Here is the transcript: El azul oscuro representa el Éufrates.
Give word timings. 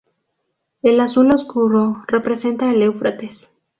El 0.81 0.99
azul 0.99 1.29
oscuro 1.31 2.03
representa 2.07 2.71
el 2.71 2.81
Éufrates. 2.81 3.47